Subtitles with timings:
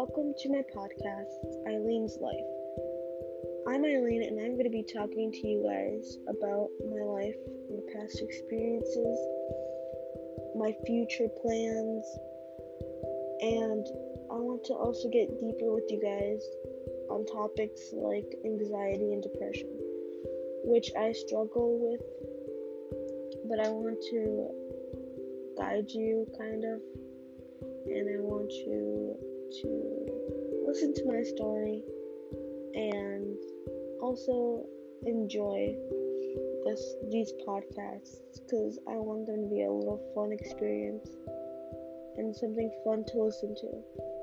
[0.00, 1.36] welcome to my podcast,
[1.68, 2.50] Aylin's Life.
[3.68, 7.36] I'm Aylin, and I'm going to be talking to you guys about my life,
[7.68, 9.18] my past experiences,
[10.56, 12.06] my future plans,
[13.42, 13.84] and
[14.32, 16.40] I want to also get deeper with you guys
[17.10, 19.68] on topics like anxiety and depression,
[20.64, 22.00] which I struggle with,
[23.50, 24.48] but I want to
[25.60, 26.80] guide you kind of
[27.84, 29.14] and I want you
[29.50, 29.89] to
[30.70, 31.82] listen to my story
[32.74, 33.36] and
[34.00, 34.64] also
[35.04, 35.74] enjoy
[36.64, 41.10] this these podcasts because I want them to be a little fun experience
[42.18, 44.19] and something fun to listen to.